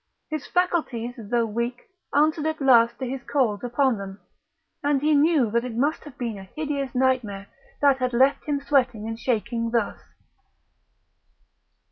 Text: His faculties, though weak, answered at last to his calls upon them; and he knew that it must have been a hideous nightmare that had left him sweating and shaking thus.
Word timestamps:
His 0.31 0.47
faculties, 0.47 1.13
though 1.15 1.45
weak, 1.45 1.83
answered 2.11 2.47
at 2.47 2.59
last 2.59 2.97
to 2.97 3.05
his 3.07 3.21
calls 3.21 3.63
upon 3.63 3.99
them; 3.99 4.19
and 4.83 4.99
he 4.99 5.13
knew 5.13 5.51
that 5.51 5.63
it 5.63 5.75
must 5.77 6.05
have 6.05 6.17
been 6.17 6.39
a 6.39 6.49
hideous 6.55 6.95
nightmare 6.95 7.45
that 7.81 7.99
had 7.99 8.11
left 8.11 8.45
him 8.45 8.59
sweating 8.59 9.07
and 9.07 9.19
shaking 9.19 9.69
thus. 9.69 10.01